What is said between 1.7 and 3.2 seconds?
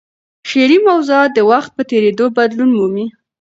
په تېرېدو بدلون مومي.